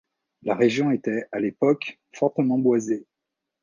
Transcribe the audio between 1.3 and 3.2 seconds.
à l'époque, fortement boisée.